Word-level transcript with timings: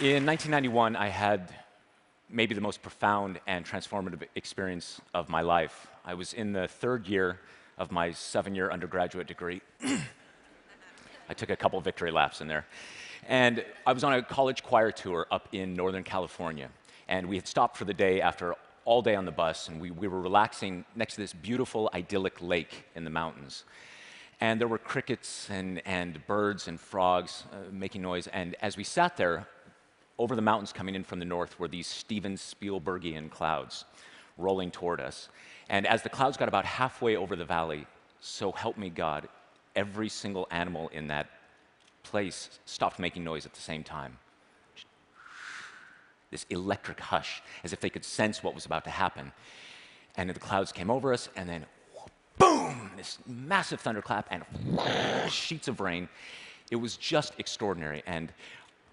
In 0.00 0.24
1991, 0.24 0.94
I 0.94 1.08
had 1.08 1.52
maybe 2.30 2.54
the 2.54 2.60
most 2.60 2.82
profound 2.82 3.40
and 3.48 3.66
transformative 3.66 4.22
experience 4.36 5.00
of 5.12 5.28
my 5.28 5.40
life. 5.40 5.88
I 6.04 6.14
was 6.14 6.34
in 6.34 6.52
the 6.52 6.68
third 6.68 7.08
year 7.08 7.40
of 7.78 7.90
my 7.90 8.12
seven 8.12 8.54
year 8.54 8.70
undergraduate 8.70 9.26
degree. 9.26 9.60
I 11.28 11.34
took 11.34 11.50
a 11.50 11.56
couple 11.56 11.80
victory 11.80 12.12
laps 12.12 12.40
in 12.40 12.46
there. 12.46 12.64
And 13.26 13.64
I 13.84 13.92
was 13.92 14.04
on 14.04 14.12
a 14.12 14.22
college 14.22 14.62
choir 14.62 14.92
tour 14.92 15.26
up 15.32 15.48
in 15.50 15.74
Northern 15.74 16.04
California. 16.04 16.68
And 17.08 17.28
we 17.28 17.34
had 17.34 17.48
stopped 17.48 17.76
for 17.76 17.84
the 17.84 17.92
day 17.92 18.20
after 18.20 18.54
all 18.84 19.02
day 19.02 19.16
on 19.16 19.24
the 19.24 19.32
bus, 19.32 19.66
and 19.66 19.80
we, 19.80 19.90
we 19.90 20.06
were 20.06 20.20
relaxing 20.20 20.84
next 20.94 21.14
to 21.14 21.22
this 21.22 21.32
beautiful, 21.32 21.90
idyllic 21.92 22.40
lake 22.40 22.84
in 22.94 23.02
the 23.02 23.10
mountains. 23.10 23.64
And 24.40 24.60
there 24.60 24.68
were 24.68 24.78
crickets 24.78 25.50
and, 25.50 25.82
and 25.84 26.24
birds 26.28 26.68
and 26.68 26.78
frogs 26.78 27.42
uh, 27.52 27.56
making 27.72 28.02
noise. 28.02 28.28
And 28.28 28.54
as 28.62 28.76
we 28.76 28.84
sat 28.84 29.16
there, 29.16 29.48
over 30.18 30.34
the 30.34 30.42
mountains 30.42 30.72
coming 30.72 30.94
in 30.94 31.04
from 31.04 31.18
the 31.18 31.24
north 31.24 31.58
were 31.58 31.68
these 31.68 31.86
Steven 31.86 32.36
Spielbergian 32.36 33.30
clouds 33.30 33.84
rolling 34.36 34.70
toward 34.70 35.00
us. 35.00 35.28
And 35.68 35.86
as 35.86 36.02
the 36.02 36.08
clouds 36.08 36.36
got 36.36 36.48
about 36.48 36.64
halfway 36.64 37.16
over 37.16 37.36
the 37.36 37.44
valley, 37.44 37.86
so 38.20 38.52
help 38.52 38.76
me 38.76 38.90
God, 38.90 39.28
every 39.76 40.08
single 40.08 40.48
animal 40.50 40.88
in 40.88 41.08
that 41.08 41.28
place 42.02 42.58
stopped 42.64 42.98
making 42.98 43.22
noise 43.22 43.46
at 43.46 43.52
the 43.52 43.60
same 43.60 43.84
time. 43.84 44.18
This 46.30 46.46
electric 46.50 47.00
hush, 47.00 47.42
as 47.64 47.72
if 47.72 47.80
they 47.80 47.90
could 47.90 48.04
sense 48.04 48.42
what 48.42 48.54
was 48.54 48.66
about 48.66 48.84
to 48.84 48.90
happen. 48.90 49.32
And 50.16 50.28
the 50.30 50.40
clouds 50.40 50.72
came 50.72 50.90
over 50.90 51.12
us, 51.12 51.28
and 51.36 51.48
then 51.48 51.64
boom, 52.38 52.90
this 52.96 53.18
massive 53.26 53.80
thunderclap 53.80 54.28
and 54.30 54.44
sheets 55.30 55.68
of 55.68 55.80
rain. 55.80 56.08
It 56.70 56.76
was 56.76 56.96
just 56.96 57.34
extraordinary. 57.38 58.02
And 58.06 58.32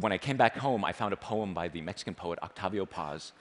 when 0.00 0.12
I 0.12 0.18
came 0.18 0.36
back 0.36 0.56
home, 0.56 0.84
I 0.84 0.92
found 0.92 1.12
a 1.12 1.16
poem 1.16 1.54
by 1.54 1.68
the 1.68 1.80
Mexican 1.80 2.14
poet 2.14 2.38
Octavio 2.42 2.86
Paz 2.86 3.32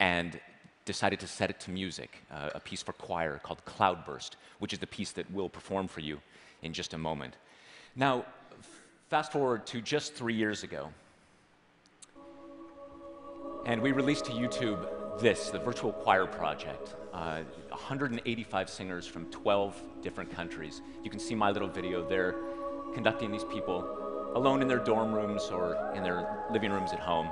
and 0.00 0.40
decided 0.84 1.20
to 1.20 1.26
set 1.26 1.50
it 1.50 1.60
to 1.60 1.70
music, 1.70 2.22
uh, 2.30 2.50
a 2.54 2.60
piece 2.60 2.82
for 2.82 2.92
choir 2.92 3.38
called 3.42 3.62
Cloudburst, 3.66 4.36
which 4.58 4.72
is 4.72 4.78
the 4.78 4.86
piece 4.86 5.12
that 5.12 5.30
we'll 5.30 5.50
perform 5.50 5.86
for 5.86 6.00
you 6.00 6.18
in 6.62 6.72
just 6.72 6.94
a 6.94 6.98
moment. 6.98 7.36
Now, 7.94 8.24
fast 9.10 9.32
forward 9.32 9.66
to 9.66 9.82
just 9.82 10.14
three 10.14 10.34
years 10.34 10.62
ago, 10.62 10.88
and 13.66 13.82
we 13.82 13.92
released 13.92 14.24
to 14.26 14.32
YouTube 14.32 15.20
this, 15.20 15.50
the 15.50 15.58
Virtual 15.58 15.92
Choir 15.92 16.26
Project. 16.26 16.94
Uh, 17.12 17.42
185 17.70 18.70
singers 18.70 19.06
from 19.06 19.26
12 19.30 19.82
different 20.00 20.30
countries. 20.30 20.80
You 21.02 21.10
can 21.10 21.18
see 21.18 21.34
my 21.34 21.50
little 21.50 21.68
video 21.68 22.08
there 22.08 22.36
conducting 22.94 23.30
these 23.30 23.44
people 23.44 24.07
alone 24.34 24.62
in 24.62 24.68
their 24.68 24.78
dorm 24.78 25.12
rooms 25.12 25.44
or 25.50 25.92
in 25.94 26.02
their 26.02 26.44
living 26.50 26.70
rooms 26.70 26.92
at 26.92 27.00
home. 27.00 27.28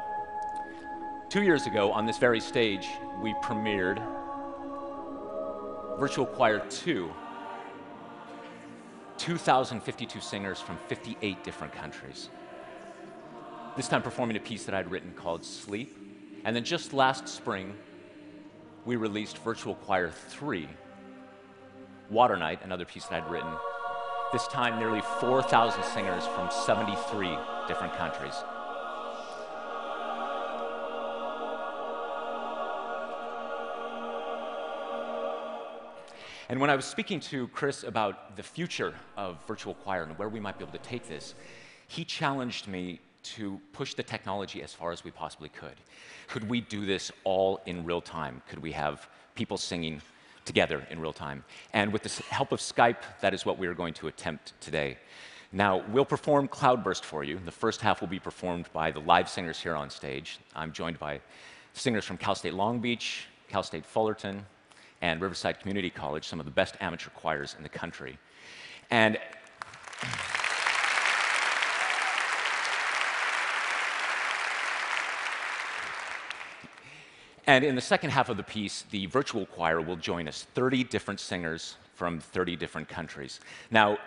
Two 1.28 1.42
years 1.42 1.66
ago, 1.66 1.92
on 1.92 2.06
this 2.06 2.18
very 2.18 2.40
stage, 2.40 2.88
we 3.22 3.34
premiered 3.42 4.00
Virtual 5.98 6.26
Choir 6.26 6.60
2, 6.68 7.10
2,052 9.18 10.20
singers 10.20 10.60
from 10.60 10.76
58 10.88 11.42
different 11.42 11.72
countries. 11.72 12.28
This 13.76 13.88
time 13.88 14.02
performing 14.02 14.36
a 14.36 14.40
piece 14.40 14.64
that 14.64 14.74
I'd 14.74 14.90
written 14.90 15.12
called 15.12 15.44
Sleep. 15.44 15.96
And 16.44 16.54
then 16.54 16.64
just 16.64 16.92
last 16.92 17.28
spring, 17.28 17.74
we 18.84 18.96
released 18.96 19.38
Virtual 19.38 19.74
Choir 19.74 20.10
3, 20.10 20.68
Water 22.08 22.36
Night, 22.36 22.60
another 22.62 22.84
piece 22.84 23.04
that 23.06 23.24
I'd 23.24 23.30
written, 23.30 23.52
this 24.32 24.46
time, 24.48 24.78
nearly 24.78 25.02
4,000 25.20 25.82
singers 25.84 26.26
from 26.26 26.50
73 26.50 27.38
different 27.68 27.94
countries. 27.94 28.34
And 36.48 36.60
when 36.60 36.70
I 36.70 36.76
was 36.76 36.84
speaking 36.84 37.18
to 37.20 37.48
Chris 37.48 37.82
about 37.82 38.36
the 38.36 38.42
future 38.42 38.94
of 39.16 39.38
virtual 39.46 39.74
choir 39.74 40.04
and 40.04 40.16
where 40.18 40.28
we 40.28 40.38
might 40.38 40.58
be 40.58 40.64
able 40.64 40.78
to 40.78 40.84
take 40.84 41.08
this, 41.08 41.34
he 41.88 42.04
challenged 42.04 42.68
me 42.68 43.00
to 43.34 43.60
push 43.72 43.94
the 43.94 44.02
technology 44.02 44.62
as 44.62 44.72
far 44.72 44.92
as 44.92 45.02
we 45.02 45.10
possibly 45.10 45.48
could. 45.48 45.74
Could 46.28 46.48
we 46.48 46.60
do 46.60 46.86
this 46.86 47.10
all 47.24 47.60
in 47.66 47.84
real 47.84 48.00
time? 48.00 48.42
Could 48.48 48.60
we 48.60 48.70
have 48.72 49.08
people 49.34 49.56
singing 49.56 50.00
together 50.46 50.86
in 50.90 50.98
real 50.98 51.12
time. 51.12 51.44
And 51.74 51.92
with 51.92 52.02
the 52.02 52.22
help 52.30 52.52
of 52.52 52.60
Skype, 52.60 53.02
that 53.20 53.34
is 53.34 53.44
what 53.44 53.58
we 53.58 53.66
are 53.66 53.74
going 53.74 53.92
to 53.94 54.06
attempt 54.06 54.54
today. 54.60 54.96
Now, 55.52 55.84
we'll 55.88 56.04
perform 56.04 56.48
Cloudburst 56.48 57.04
for 57.04 57.22
you. 57.22 57.38
The 57.44 57.52
first 57.52 57.80
half 57.80 58.00
will 58.00 58.08
be 58.08 58.18
performed 58.18 58.68
by 58.72 58.90
the 58.90 59.00
live 59.00 59.28
singers 59.28 59.60
here 59.60 59.76
on 59.76 59.90
stage. 59.90 60.38
I'm 60.54 60.72
joined 60.72 60.98
by 60.98 61.20
singers 61.74 62.04
from 62.04 62.16
Cal 62.16 62.34
State 62.34 62.54
Long 62.54 62.80
Beach, 62.80 63.26
Cal 63.48 63.62
State 63.62 63.84
Fullerton, 63.84 64.44
and 65.02 65.20
Riverside 65.20 65.60
Community 65.60 65.90
College, 65.90 66.26
some 66.26 66.40
of 66.40 66.46
the 66.46 66.52
best 66.52 66.74
amateur 66.80 67.10
choirs 67.10 67.54
in 67.56 67.62
the 67.62 67.68
country. 67.68 68.18
And 68.90 69.18
And 77.46 77.64
in 77.64 77.74
the 77.74 77.80
second 77.80 78.10
half 78.10 78.28
of 78.28 78.36
the 78.36 78.42
piece, 78.42 78.82
the 78.90 79.06
virtual 79.06 79.46
choir 79.46 79.80
will 79.80 79.96
join 79.96 80.26
us 80.26 80.46
30 80.54 80.84
different 80.84 81.20
singers 81.20 81.76
from 81.94 82.18
30 82.18 82.56
different 82.56 82.88
countries. 82.88 83.40
Now, 83.70 83.98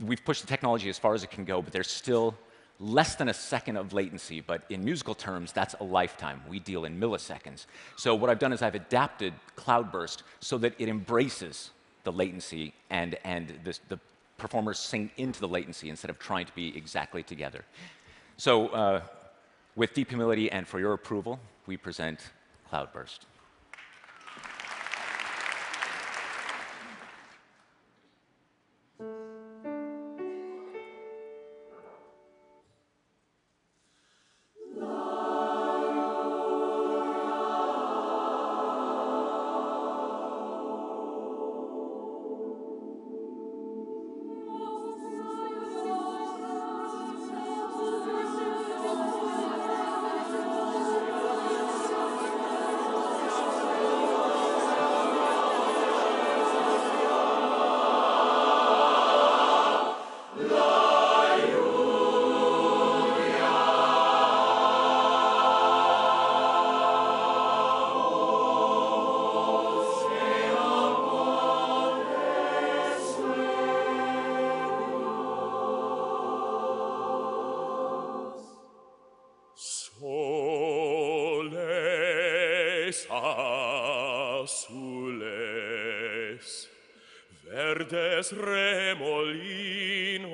we've 0.00 0.24
pushed 0.24 0.42
the 0.42 0.48
technology 0.48 0.88
as 0.88 0.98
far 0.98 1.14
as 1.14 1.24
it 1.24 1.30
can 1.30 1.44
go, 1.44 1.62
but 1.62 1.72
there's 1.72 1.90
still 1.90 2.34
less 2.80 3.16
than 3.16 3.28
a 3.28 3.34
second 3.34 3.76
of 3.76 3.92
latency, 3.92 4.40
but 4.40 4.62
in 4.70 4.84
musical 4.84 5.14
terms, 5.14 5.52
that's 5.52 5.74
a 5.80 5.84
lifetime. 5.84 6.40
We 6.48 6.60
deal 6.60 6.84
in 6.84 7.00
milliseconds. 7.00 7.66
So 7.96 8.14
what 8.14 8.30
I've 8.30 8.38
done 8.38 8.52
is 8.52 8.62
I've 8.62 8.76
adapted 8.76 9.34
Cloudburst 9.56 10.22
so 10.40 10.58
that 10.58 10.74
it 10.78 10.88
embraces 10.88 11.70
the 12.04 12.12
latency 12.12 12.72
and, 12.90 13.18
and 13.24 13.58
the, 13.64 13.76
the 13.88 13.98
performers 14.36 14.78
sing 14.78 15.10
into 15.16 15.40
the 15.40 15.48
latency 15.48 15.90
instead 15.90 16.10
of 16.10 16.18
trying 16.20 16.46
to 16.46 16.52
be 16.52 16.76
exactly 16.76 17.24
together. 17.24 17.64
So 18.36 18.68
uh, 18.68 19.00
with 19.74 19.94
deep 19.94 20.10
humility 20.10 20.50
and 20.52 20.66
for 20.68 20.78
your 20.78 20.92
approval, 20.92 21.40
we 21.66 21.76
present 21.76 22.20
cloudburst. 22.68 23.26
azules, 83.10 84.68
verdes 87.44 88.32
remolinos, 88.32 90.28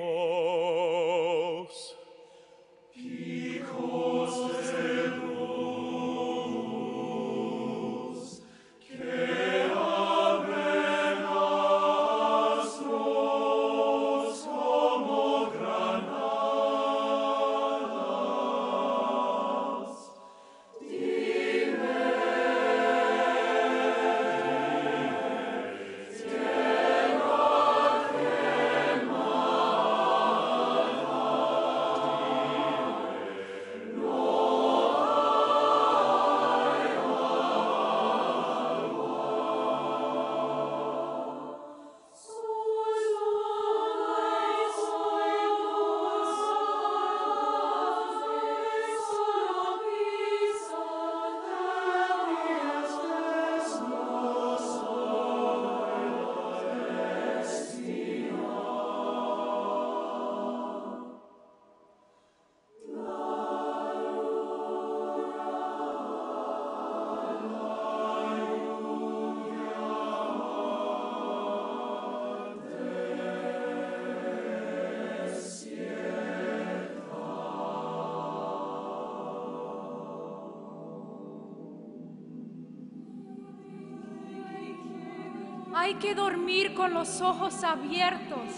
Hay 85.85 85.93
que 85.93 86.15
dormir 86.15 86.73
con 86.73 86.95
los 86.95 87.21
ojos 87.21 87.63
abiertos. 87.63 88.49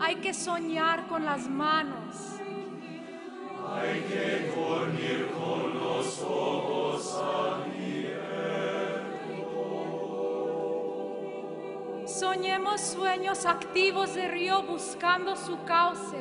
Hay 0.00 0.16
que 0.16 0.32
soñar 0.32 1.06
con 1.06 1.26
las 1.26 1.46
manos. 1.46 2.16
Hay 3.70 4.00
que 4.08 4.50
dormir 4.56 5.28
con 5.38 5.78
los 5.78 6.18
ojos 6.22 7.14
abiertos. 7.14 7.70
Soñemos 12.10 12.80
sueños 12.80 13.44
activos 13.44 14.14
de 14.14 14.28
río 14.28 14.62
buscando 14.62 15.36
su 15.36 15.62
cauce. 15.64 16.16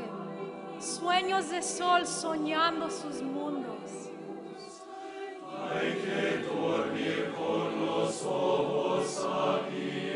Sueños 0.80 1.50
de 1.50 1.62
sol 1.62 2.06
soñando 2.06 2.90
sus 2.90 3.22
mundos. 3.22 4.10
Hay 5.72 5.94
que 5.94 6.44
dormir 6.46 7.34
con 7.38 7.86
los 7.86 8.22
ojos 8.26 9.26
abiertos. 9.26 10.09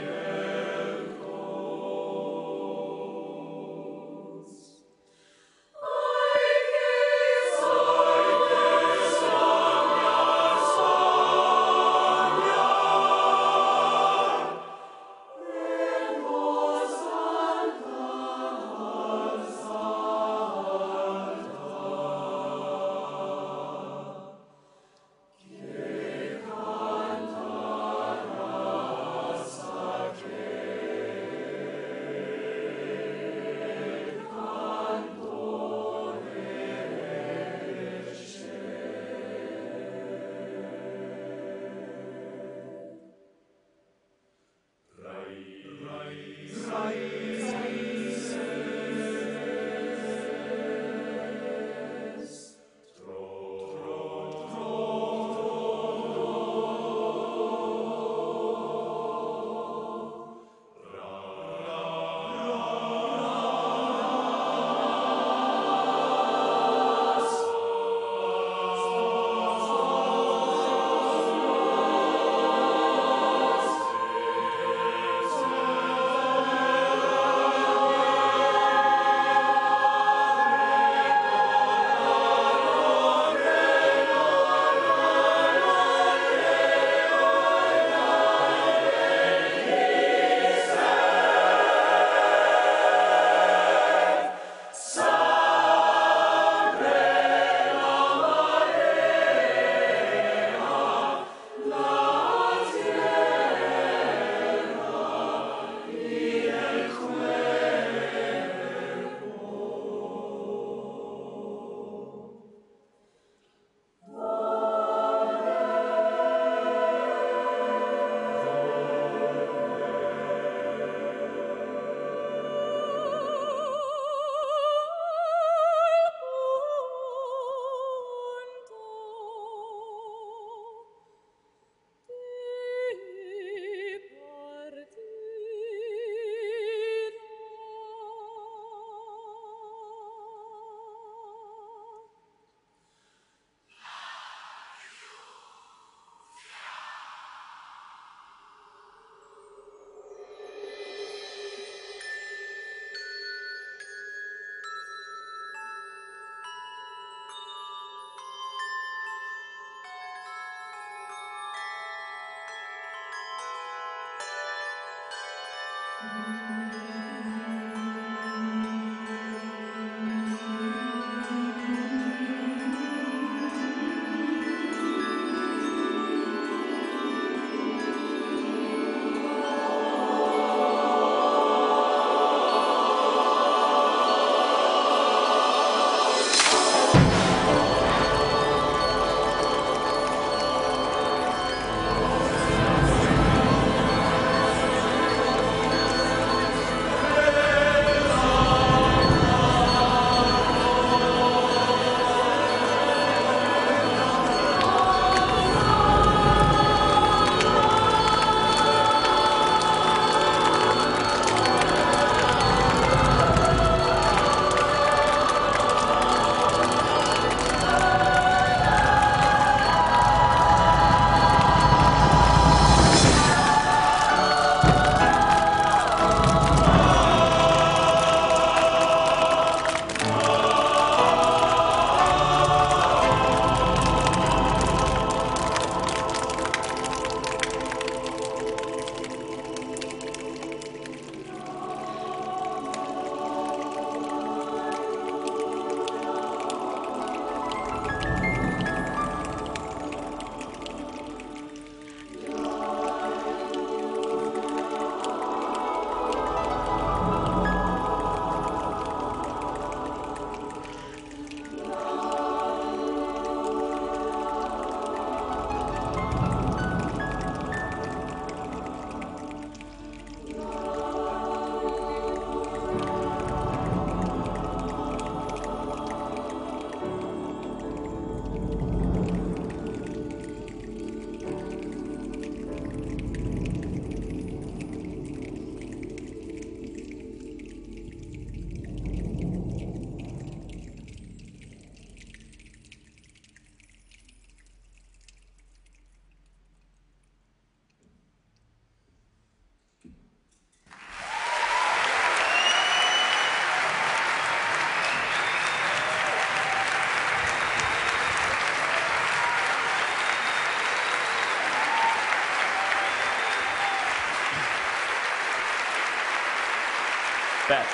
Beth. 317.49 317.67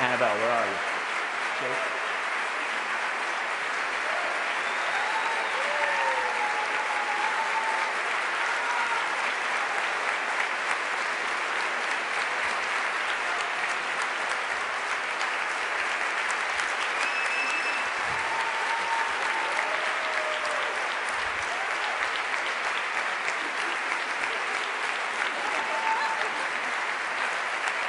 Annabelle, 0.00 0.34
where 0.38 0.50
are 0.50 0.66
you? 0.66 0.76
Jake? 1.60 1.97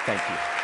Thank 0.09 0.27
you. 0.27 0.58